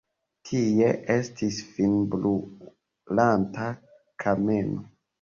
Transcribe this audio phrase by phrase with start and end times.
[0.51, 3.71] Tie estis finbrulanta
[4.27, 4.87] kameno.